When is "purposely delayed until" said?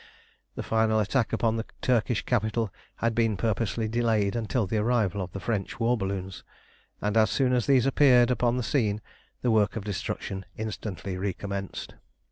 3.37-4.65